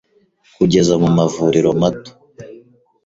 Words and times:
kugeza 0.55 0.93
mu 1.01 1.09
mavuriro 1.17 1.69
mato, 1.81 2.11